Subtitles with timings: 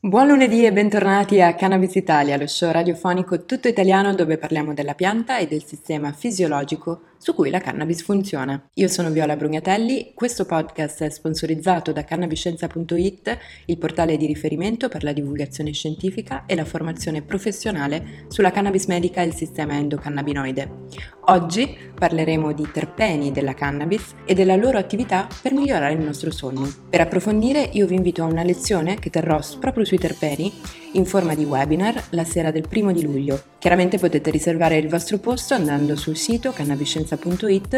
[0.00, 4.94] Buon lunedì e bentornati a Cannabis Italia, lo show radiofonico tutto italiano dove parliamo della
[4.94, 8.70] pianta e del sistema fisiologico su cui la cannabis funziona.
[8.74, 15.02] Io sono Viola Brugnatelli, questo podcast è sponsorizzato da cannabiscienza.it, il portale di riferimento per
[15.02, 20.86] la divulgazione scientifica e la formazione professionale sulla cannabis medica e il sistema endocannabinoide.
[21.26, 26.72] Oggi parleremo di terpeni della cannabis e della loro attività per migliorare il nostro sonno.
[26.88, 30.50] Per approfondire io vi invito a una lezione che terrò proprio sui terpeni
[30.92, 33.42] in forma di webinar la sera del primo di luglio.
[33.58, 37.07] Chiaramente potete riservare il vostro posto andando sul sito cannabiscienza.it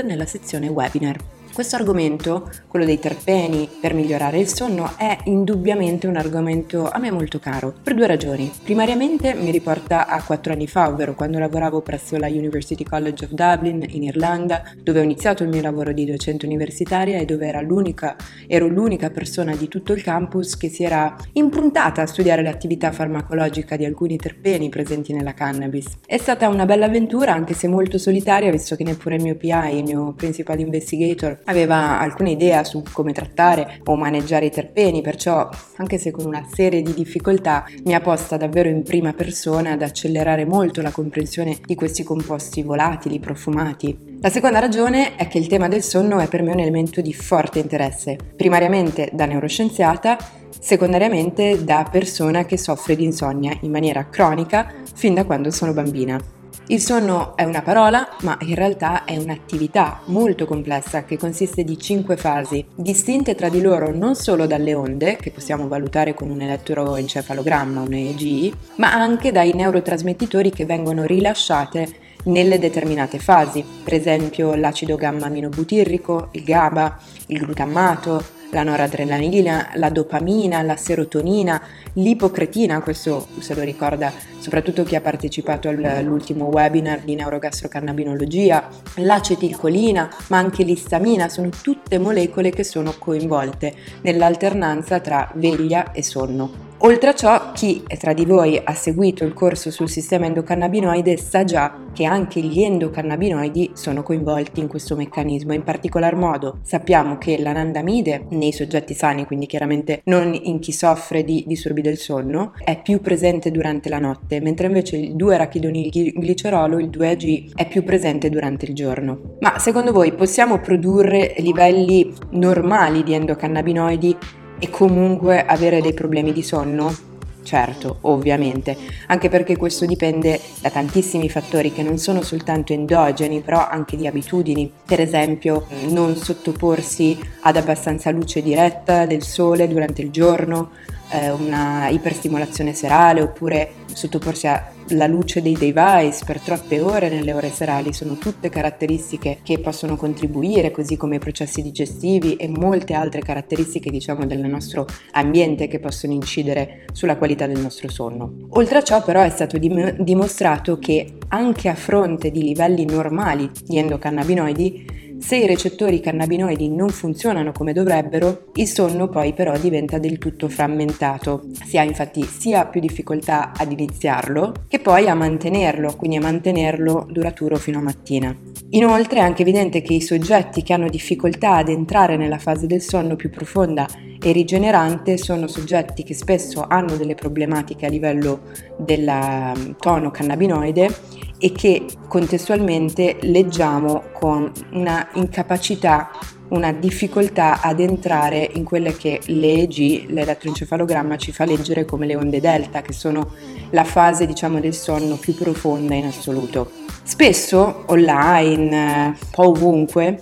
[0.02, 1.39] nella sezione webinar.
[1.52, 7.10] Questo argomento, quello dei terpeni per migliorare il sonno, è indubbiamente un argomento a me
[7.10, 8.50] molto caro, per due ragioni.
[8.62, 13.32] Primariamente mi riporta a quattro anni fa, ovvero quando lavoravo presso la University College of
[13.32, 18.16] Dublin in Irlanda, dove ho iniziato il mio lavoro di docente universitaria e dove l'unica,
[18.46, 23.76] ero l'unica persona di tutto il campus che si era impuntata a studiare l'attività farmacologica
[23.76, 25.98] di alcuni terpeni presenti nella cannabis.
[26.06, 29.76] È stata una bella avventura, anche se molto solitaria, visto che neppure il mio PI,
[29.76, 35.48] il mio principal investigator, aveva alcune idee su come trattare o maneggiare i terpeni, perciò
[35.76, 39.82] anche se con una serie di difficoltà mi ha posta davvero in prima persona ad
[39.82, 44.18] accelerare molto la comprensione di questi composti volatili, profumati.
[44.20, 47.14] La seconda ragione è che il tema del sonno è per me un elemento di
[47.14, 50.18] forte interesse, primariamente da neuroscienziata,
[50.58, 56.39] secondariamente da persona che soffre di insonnia in maniera cronica fin da quando sono bambina.
[56.70, 61.76] Il sonno è una parola, ma in realtà è un'attività molto complessa che consiste di
[61.76, 66.40] cinque fasi, distinte tra di loro non solo dalle onde, che possiamo valutare con un
[66.40, 71.88] elettroencefalogramma, un EEG, ma anche dai neurotrasmettitori che vengono rilasciate
[72.26, 80.62] nelle determinate fasi, per esempio l'acido gamma-aminobutirrico, il GABA, il glutammato, la noradrenalina, la dopamina,
[80.62, 81.60] la serotonina,
[81.94, 90.38] l'ipocretina, questo se lo ricorda soprattutto chi ha partecipato all'ultimo webinar di neurogastrocannabinologia, l'acetilcolina, ma
[90.38, 96.69] anche l'istamina, sono tutte molecole che sono coinvolte nell'alternanza tra veglia e sonno.
[96.82, 101.44] Oltre a ciò, chi tra di voi ha seguito il corso sul sistema endocannabinoide sa
[101.44, 105.52] già che anche gli endocannabinoidi sono coinvolti in questo meccanismo.
[105.52, 111.22] In particolar modo sappiamo che l'anandamide nei soggetti sani, quindi chiaramente non in chi soffre
[111.22, 116.88] di disturbi del sonno, è più presente durante la notte, mentre invece il 2-arachidonilglicerolo, il
[116.88, 119.36] 2AG, è più presente durante il giorno.
[119.40, 124.16] Ma secondo voi possiamo produrre livelli normali di endocannabinoidi
[124.60, 127.08] e comunque avere dei problemi di sonno?
[127.42, 128.76] Certo, ovviamente,
[129.06, 134.06] anche perché questo dipende da tantissimi fattori che non sono soltanto endogeni, però anche di
[134.06, 134.70] abitudini.
[134.86, 140.70] Per esempio, non sottoporsi ad abbastanza luce diretta del sole durante il giorno,
[141.10, 147.50] eh, una iperstimolazione serale oppure sottoporsi alla luce dei device per troppe ore nelle ore
[147.50, 153.20] serali sono tutte caratteristiche che possono contribuire così come i processi digestivi e molte altre
[153.20, 158.32] caratteristiche diciamo del nostro ambiente che possono incidere sulla qualità del nostro sonno.
[158.50, 163.50] Oltre a ciò però è stato dim- dimostrato che anche a fronte di livelli normali
[163.64, 169.98] di endocannabinoidi se i recettori cannabinoidi non funzionano come dovrebbero, il sonno poi però diventa
[169.98, 171.42] del tutto frammentato.
[171.64, 177.06] Si ha infatti sia più difficoltà ad iniziarlo che poi a mantenerlo, quindi a mantenerlo
[177.10, 178.34] duraturo fino a mattina.
[178.70, 182.80] Inoltre è anche evidente che i soggetti che hanno difficoltà ad entrare nella fase del
[182.80, 183.86] sonno più profonda
[184.22, 188.40] e rigenerante sono soggetti che spesso hanno delle problematiche a livello
[188.76, 190.94] del mm, tono cannabinoide
[191.38, 196.10] e che contestualmente leggiamo con una incapacità,
[196.48, 202.40] una difficoltà ad entrare in quelle che l'EEG, l'elettroencefalogramma, ci fa leggere come le onde
[202.40, 203.32] delta, che sono
[203.70, 206.70] la fase diciamo del sonno più profonda in assoluto.
[207.02, 208.76] Spesso online,
[209.06, 210.18] un po' ovunque,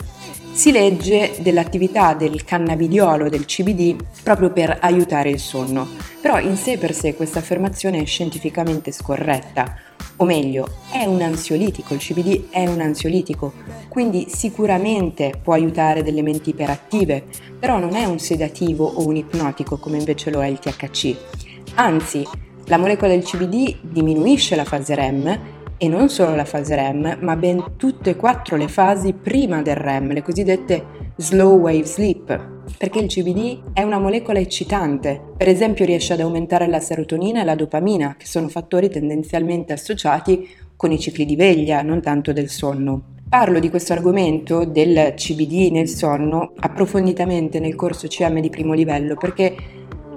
[0.58, 5.86] si legge dell'attività del cannabidiolo, del CBD, proprio per aiutare il sonno.
[6.20, 9.76] Però in sé per sé questa affermazione è scientificamente scorretta,
[10.16, 13.52] o meglio, è un ansiolitico, il CBD è un ansiolitico,
[13.88, 17.22] quindi sicuramente può aiutare delle menti iperattive,
[17.56, 21.16] però non è un sedativo o un ipnotico come invece lo è il THC.
[21.74, 22.26] Anzi,
[22.64, 25.38] la molecola del CBD diminuisce la fase REM
[25.78, 29.76] e non solo la fase REM, ma ben tutte e quattro le fasi prima del
[29.76, 30.84] REM, le cosiddette
[31.16, 35.20] slow wave sleep, perché il CBD è una molecola eccitante.
[35.36, 40.48] Per esempio riesce ad aumentare la serotonina e la dopamina, che sono fattori tendenzialmente associati
[40.76, 43.16] con i cicli di veglia, non tanto del sonno.
[43.28, 49.16] Parlo di questo argomento del CBD nel sonno approfonditamente nel corso CM di primo livello
[49.16, 49.54] perché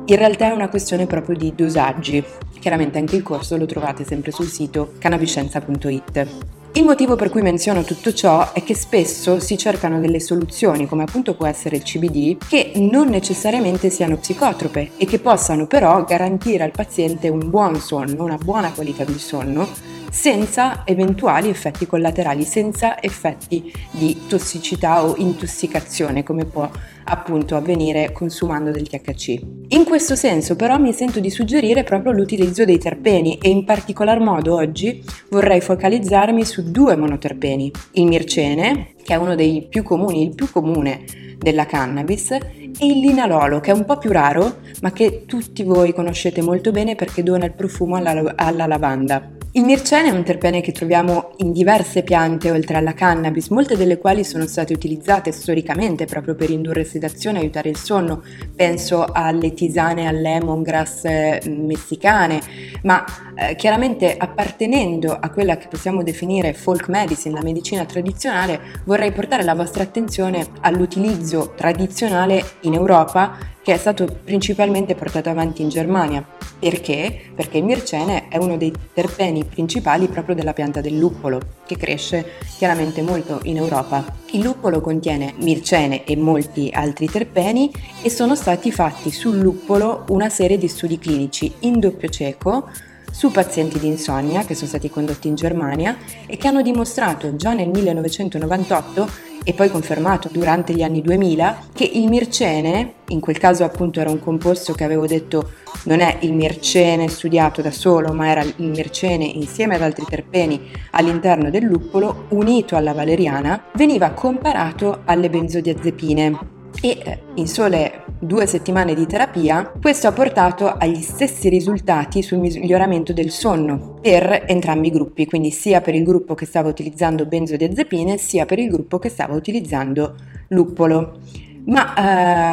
[0.06, 2.24] in realtà è una questione proprio di dosaggi.
[2.60, 6.28] Chiaramente anche il corso lo trovate sempre sul sito cannabiscienza.it.
[6.74, 11.04] Il motivo per cui menziono tutto ciò è che spesso si cercano delle soluzioni, come
[11.04, 16.64] appunto può essere il CBD, che non necessariamente siano psicotrope e che possano però garantire
[16.64, 19.68] al paziente un buon sonno, una buona qualità del sonno,
[20.12, 26.70] senza eventuali effetti collaterali, senza effetti di tossicità o intossicazione come può
[27.06, 29.40] appunto avvenire consumando del THC.
[29.70, 34.20] In questo senso però mi sento di suggerire proprio l'utilizzo dei terpeni e in particolar
[34.20, 40.24] modo oggi vorrei focalizzarmi su due monoterpeni, il mircene, che è uno dei più comuni,
[40.24, 41.06] il più comune
[41.38, 45.94] della cannabis, e il linalolo, che è un po' più raro, ma che tutti voi
[45.94, 49.40] conoscete molto bene perché dona il profumo alla, alla lavanda.
[49.54, 53.98] Il mircene è un terpene che troviamo in diverse piante oltre alla cannabis, molte delle
[53.98, 58.24] quali sono state utilizzate storicamente proprio per indurre sedazione e aiutare il sonno.
[58.56, 62.40] Penso alle tisane al lemongrass eh, messicane,
[62.84, 63.04] ma
[63.42, 69.42] eh, chiaramente appartenendo a quella che possiamo definire folk medicine, la medicina tradizionale, vorrei portare
[69.42, 76.24] la vostra attenzione all'utilizzo tradizionale in Europa che è stato principalmente portato avanti in Germania.
[76.60, 77.32] Perché?
[77.36, 82.34] Perché il mircene è uno dei terpeni principali proprio della pianta del luppolo, che cresce
[82.58, 84.06] chiaramente molto in Europa.
[84.34, 87.72] Il luppolo contiene mircene e molti altri terpeni
[88.04, 92.70] e sono stati fatti sul luppolo una serie di studi clinici in doppio cieco
[93.12, 97.54] su pazienti di insonnia che sono stati condotti in Germania e che hanno dimostrato già
[97.54, 103.64] nel 1998 e poi confermato durante gli anni 2000 che il mircene, in quel caso
[103.64, 105.52] appunto era un composto che avevo detto
[105.84, 110.70] non è il mircene studiato da solo, ma era il mircene insieme ad altri terpeni
[110.92, 118.46] all'interno del luppolo, unito alla valeriana, veniva comparato alle benzodiazepine e eh, in sole due
[118.46, 124.88] settimane di terapia questo ha portato agli stessi risultati sul miglioramento del sonno per entrambi
[124.88, 129.00] i gruppi, quindi sia per il gruppo che stava utilizzando benzodiazepine sia per il gruppo
[129.00, 130.16] che stava utilizzando
[130.50, 131.20] luppolo.
[131.64, 131.94] Ma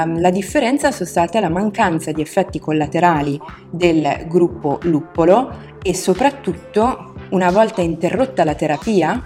[0.02, 5.50] eh, la differenza sono state la mancanza di effetti collaterali del gruppo luppolo
[5.82, 9.22] e soprattutto una volta interrotta la terapia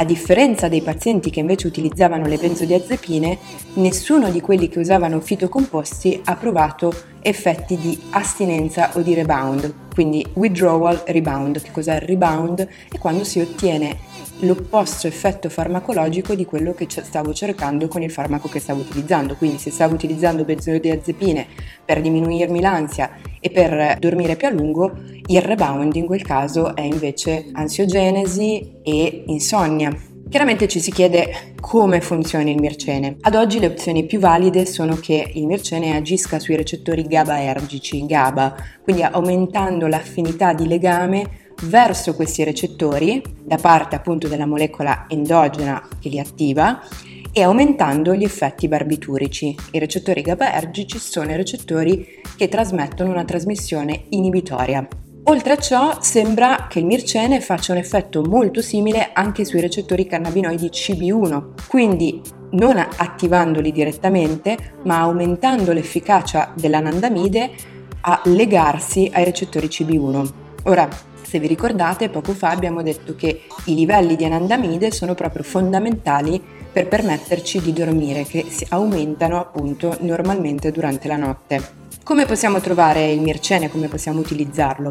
[0.00, 3.38] a differenza dei pazienti che invece utilizzavano le benzodiazepine,
[3.74, 9.86] nessuno di quelli che usavano fitocomposti ha provato effetti di astinenza o di rebound.
[9.92, 11.60] Quindi withdrawal rebound.
[11.60, 12.66] Che cos'è il rebound?
[12.90, 13.96] È quando si ottiene
[14.40, 19.34] l'opposto effetto farmacologico di quello che stavo cercando con il farmaco che stavo utilizzando.
[19.34, 21.46] Quindi se stavo utilizzando benzodiazepine
[21.84, 23.10] per diminuirmi l'ansia
[23.40, 24.92] e per dormire più a lungo,
[25.26, 30.07] il rebound in quel caso è invece ansiogenesi e insonnia.
[30.28, 33.16] Chiaramente ci si chiede come funziona il mircene.
[33.22, 38.54] Ad oggi le opzioni più valide sono che il mircene agisca sui recettori GABAergici, GABA,
[38.82, 46.10] quindi aumentando l'affinità di legame verso questi recettori da parte appunto della molecola endogena che
[46.10, 46.78] li attiva
[47.32, 49.56] e aumentando gli effetti barbiturici.
[49.70, 54.86] I recettori GABAergici sono i recettori che trasmettono una trasmissione inibitoria.
[55.28, 60.06] Oltre a ciò, sembra che il mircene faccia un effetto molto simile anche sui recettori
[60.06, 62.22] cannabinoidi CB1, quindi
[62.52, 67.50] non attivandoli direttamente, ma aumentando l'efficacia dell'anandamide
[68.00, 70.28] a legarsi ai recettori CB1.
[70.62, 70.88] Ora,
[71.20, 76.42] se vi ricordate, poco fa abbiamo detto che i livelli di anandamide sono proprio fondamentali
[76.72, 81.86] per permetterci di dormire, che si aumentano appunto normalmente durante la notte.
[82.08, 84.90] Come possiamo trovare il mircene, come possiamo utilizzarlo?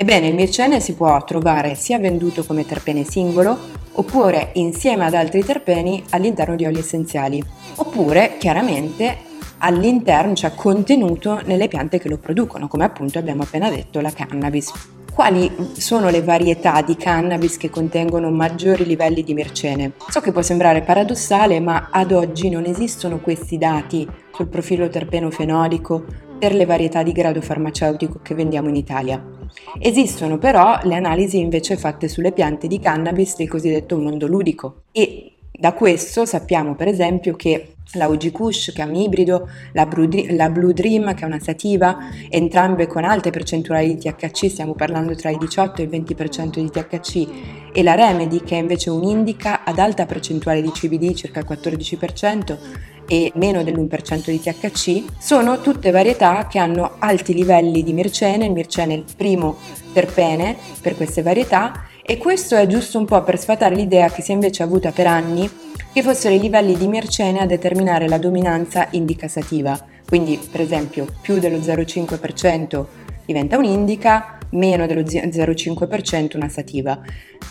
[0.00, 3.58] Ebbene, il mircene si può trovare sia venduto come terpene singolo,
[3.94, 7.42] oppure insieme ad altri terpeni all'interno di oli essenziali,
[7.74, 9.16] oppure chiaramente
[9.58, 14.70] all'interno, cioè contenuto nelle piante che lo producono, come appunto abbiamo appena detto la cannabis.
[15.12, 19.94] Quali sono le varietà di cannabis che contengono maggiori livelli di mercene?
[20.10, 26.04] So che può sembrare paradossale, ma ad oggi non esistono questi dati sul profilo terpeno-fenolico
[26.38, 29.37] per le varietà di grado farmaceutico che vendiamo in Italia.
[29.80, 35.32] Esistono però le analisi invece fatte sulle piante di cannabis del cosiddetto mondo ludico e
[35.50, 40.74] da questo sappiamo per esempio che la OG Kush che è un ibrido, la Blue,
[40.74, 41.96] Dream che è una sativa,
[42.28, 46.70] entrambe con alte percentuali di THC, stiamo parlando tra il 18 e il 20% di
[46.70, 47.28] THC,
[47.72, 51.46] e la Remedy che è invece un indica ad alta percentuale di CBD, circa il
[51.48, 52.58] 14%,
[53.08, 58.52] e meno dell'1% di THC, sono tutte varietà che hanno alti livelli di mircene, il
[58.52, 59.56] mircene è il primo
[59.92, 64.30] terpene per queste varietà E questo è giusto un po' per sfatare l'idea che si
[64.30, 65.46] è invece avuta per anni
[65.92, 69.78] che fossero i livelli di Mircene a determinare la dominanza indicasativa.
[70.06, 72.86] Quindi, per esempio, più dello 0,5%
[73.26, 76.98] diventa un'indica, meno dello 0,5% una sativa.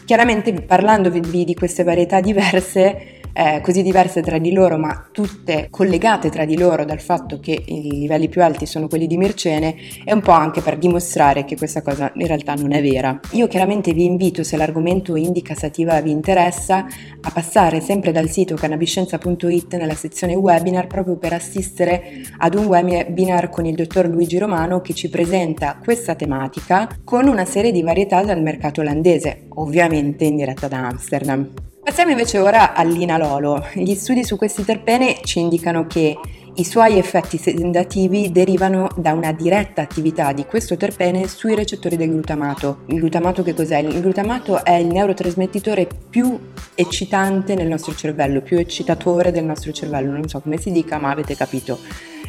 [0.05, 6.31] Chiaramente parlandovi di queste varietà diverse, eh, così diverse tra di loro, ma tutte collegate
[6.31, 10.11] tra di loro dal fatto che i livelli più alti sono quelli di Mircene, è
[10.11, 13.19] un po' anche per dimostrare che questa cosa in realtà non è vera.
[13.33, 16.87] Io chiaramente vi invito, se l'argomento indica sativa vi interessa,
[17.21, 23.49] a passare sempre dal sito cannabiscienza.it nella sezione webinar proprio per assistere ad un webinar
[23.49, 28.23] con il dottor Luigi Romano che ci presenta questa tematica con una serie di varietà
[28.23, 31.75] dal mercato olandese, ovviamente in diretta da Amsterdam.
[31.87, 33.65] Passiamo invece ora all'inalolo.
[33.73, 36.17] Gli studi su questi terpene ci indicano che
[36.59, 42.09] i suoi effetti sedativi derivano da una diretta attività di questo terpene sui recettori del
[42.09, 42.79] glutamato.
[42.87, 43.77] Il glutamato che cos'è?
[43.77, 50.11] Il glutamato è il neurotrasmettitore più eccitante nel nostro cervello, più eccitatore del nostro cervello,
[50.11, 51.77] non so come si dica, ma avete capito.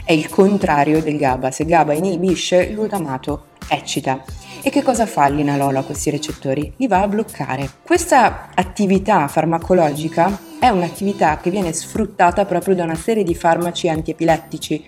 [0.04, 1.50] È il contrario del GABA.
[1.50, 4.23] Se GABA inibisce, il glutamato eccita.
[4.61, 6.75] E che cosa fa l'inalolo a questi recettori?
[6.76, 7.70] Li va a bloccare.
[7.82, 14.85] Questa attività farmacologica è un'attività che viene sfruttata proprio da una serie di farmaci antiepilettici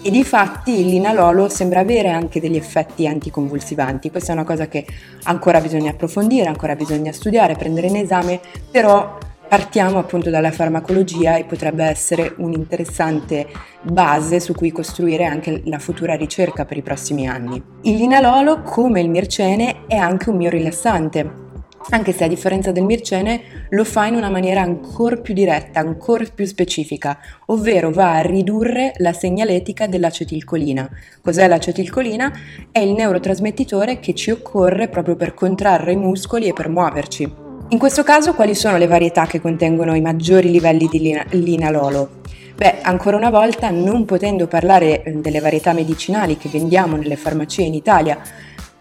[0.00, 4.10] e di fatti l'inalolo sembra avere anche degli effetti anticonvulsivanti.
[4.10, 4.86] Questa è una cosa che
[5.24, 11.44] ancora bisogna approfondire, ancora bisogna studiare, prendere in esame, però Partiamo appunto dalla farmacologia e
[11.44, 13.46] potrebbe essere un'interessante
[13.80, 17.62] base su cui costruire anche la futura ricerca per i prossimi anni.
[17.84, 21.47] Il linalolo, come il mircene, è anche un mio rilassante,
[21.90, 26.24] anche se a differenza del mircene lo fa in una maniera ancora più diretta, ancora
[26.34, 30.88] più specifica, ovvero va a ridurre la segnaletica dell'acetilcolina.
[31.22, 32.32] Cos'è l'acetilcolina?
[32.70, 37.46] È il neurotrasmettitore che ci occorre proprio per contrarre i muscoli e per muoverci.
[37.70, 42.20] In questo caso quali sono le varietà che contengono i maggiori livelli di linalolo?
[42.58, 47.62] Beh, ancora una volta, non potendo parlare eh, delle varietà medicinali che vendiamo nelle farmacie
[47.62, 48.18] in Italia,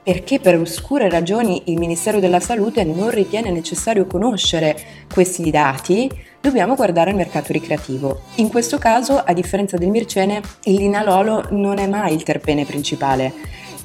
[0.08, 4.78] perché per oscure ragioni il Ministero della Salute non ritiene necessario conoscere
[5.14, 6.10] questi dati,
[6.40, 8.22] dobbiamo guardare al mercato ricreativo.
[8.36, 13.34] In questo caso, a differenza del mircene, il linalolo non è mai il terpene principale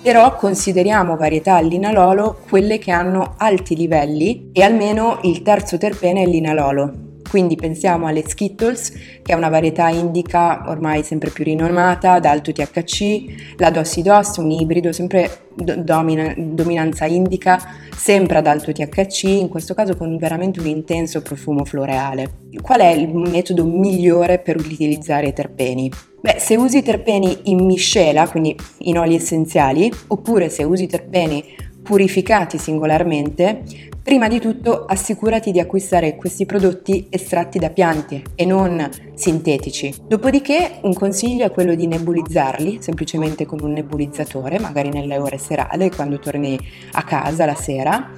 [0.00, 6.26] però consideriamo varietà all'inalolo quelle che hanno alti livelli e almeno il terzo terpene è
[6.26, 7.11] l'inalolo.
[7.28, 12.52] Quindi pensiamo alle Skittles, che è una varietà indica ormai sempre più rinomata, ad alto
[12.52, 17.60] THC, la Dossidos, un ibrido sempre domina, dominanza indica,
[17.94, 22.40] sempre ad alto THC, in questo caso con veramente un intenso profumo floreale.
[22.60, 25.90] Qual è il metodo migliore per utilizzare i terpeni?
[26.20, 30.88] Beh, se usi i terpeni in miscela, quindi in oli essenziali, oppure se usi i
[30.88, 31.44] terpeni
[31.82, 38.88] purificati singolarmente, prima di tutto assicurati di acquistare questi prodotti estratti da piante e non
[39.14, 39.94] sintetici.
[40.06, 45.90] Dopodiché un consiglio è quello di nebulizzarli semplicemente con un nebulizzatore, magari nelle ore serali
[45.90, 46.58] quando torni
[46.92, 48.10] a casa la sera,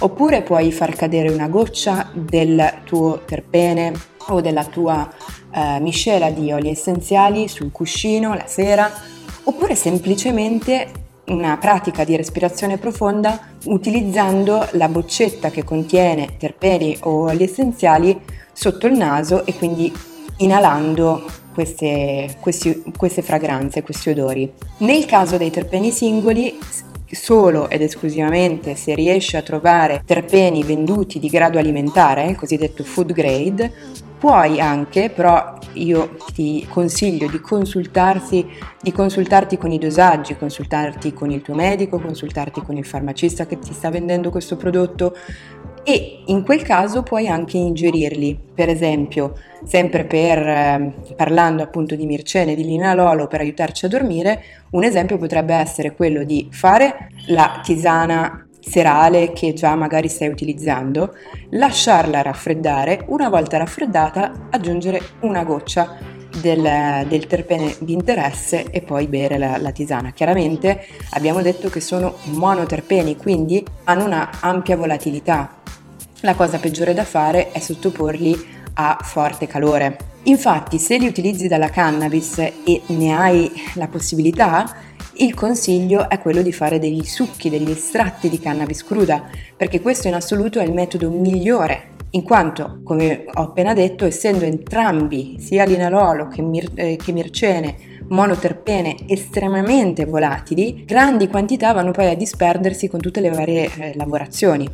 [0.00, 3.92] oppure puoi far cadere una goccia del tuo terpene
[4.30, 5.08] o della tua
[5.54, 8.90] eh, miscela di oli essenziali sul cuscino la sera,
[9.44, 17.44] oppure semplicemente una pratica di respirazione profonda utilizzando la boccetta che contiene terpeni o oli
[17.44, 18.18] essenziali
[18.52, 19.92] sotto il naso e quindi
[20.38, 24.52] inalando queste, questi, queste fragranze, questi odori.
[24.78, 26.56] Nel caso dei terpeni singoli,
[27.14, 33.12] solo ed esclusivamente se riesce a trovare terpeni venduti di grado alimentare, il cosiddetto food
[33.12, 33.72] grade,
[34.18, 37.40] Puoi anche, però io ti consiglio di
[38.80, 43.60] di consultarti con i dosaggi, consultarti con il tuo medico, consultarti con il farmacista che
[43.60, 45.14] ti sta vendendo questo prodotto
[45.84, 48.38] e in quel caso puoi anche ingerirli.
[48.54, 54.42] Per esempio, sempre per, eh, parlando appunto di mircene, di linalolo per aiutarci a dormire,
[54.70, 61.14] un esempio potrebbe essere quello di fare la tisana serale che già magari stai utilizzando,
[61.50, 69.06] lasciarla raffreddare, una volta raffreddata aggiungere una goccia del, del terpene di interesse e poi
[69.06, 70.12] bere la, la, tisana.
[70.12, 75.56] Chiaramente abbiamo detto che sono monoterpeni, quindi hanno una ampia volatilità.
[76.20, 79.96] La cosa peggiore da fare è sottoporli a forte calore.
[80.24, 84.74] Infatti, se li utilizzi dalla cannabis e ne hai la possibilità,
[85.20, 90.06] il consiglio è quello di fare degli succhi, degli estratti di cannabis cruda, perché questo
[90.06, 95.64] in assoluto è il metodo migliore, in quanto, come ho appena detto, essendo entrambi, sia
[95.64, 97.76] l'inalolo che, mir- eh, che mircene,
[98.08, 104.66] monoterpene estremamente volatili, grandi quantità vanno poi a disperdersi con tutte le varie eh, lavorazioni.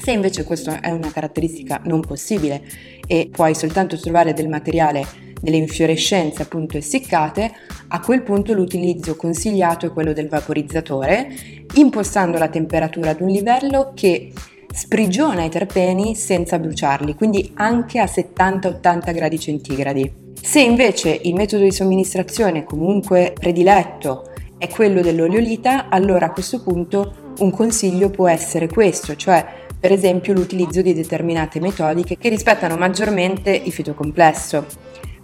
[0.00, 2.62] Se invece questa è una caratteristica non possibile
[3.06, 5.04] e puoi soltanto trovare del materiale
[5.40, 7.52] delle infiorescenze appunto essiccate,
[7.88, 11.28] a quel punto l'utilizzo consigliato è quello del vaporizzatore,
[11.74, 14.32] impostando la temperatura ad un livello che
[14.72, 20.12] sprigiona i terpeni senza bruciarli, quindi anche a 70-80 gradi centigradi.
[20.40, 27.34] Se invece il metodo di somministrazione comunque prediletto è quello dell'oleolita, allora a questo punto
[27.38, 29.44] un consiglio può essere questo, cioè
[29.78, 34.66] per esempio l'utilizzo di determinate metodiche che rispettano maggiormente il fitocomplesso.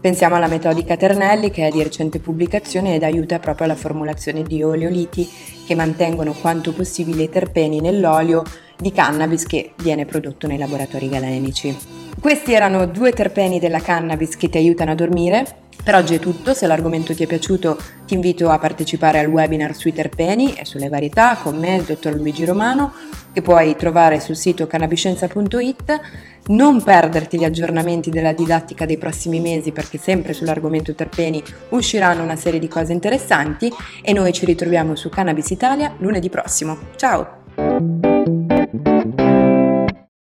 [0.00, 4.62] Pensiamo alla metodica Ternelli che è di recente pubblicazione ed aiuta proprio alla formulazione di
[4.62, 5.26] oleoliti
[5.66, 8.42] che mantengono quanto possibile i terpeni nell'olio
[8.78, 11.76] di cannabis che viene prodotto nei laboratori galenici.
[12.20, 15.62] Questi erano due terpeni della cannabis che ti aiutano a dormire.
[15.82, 17.76] Per oggi è tutto, se l'argomento ti è piaciuto
[18.06, 22.14] ti invito a partecipare al webinar sui terpeni e sulle varietà con me, il dottor
[22.14, 22.92] Luigi Romano,
[23.32, 26.00] che puoi trovare sul sito cannabiscienza.it.
[26.46, 32.36] Non perderti gli aggiornamenti della didattica dei prossimi mesi perché sempre sull'argomento terpeni usciranno una
[32.36, 33.70] serie di cose interessanti
[34.02, 36.78] e noi ci ritroviamo su Cannabis Italia lunedì prossimo.
[36.96, 38.53] Ciao!